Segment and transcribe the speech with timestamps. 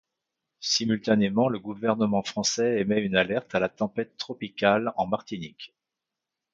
[0.61, 5.75] Simultanément, le gouvernement français émet une alerte à la tempête tropicale en Martinique.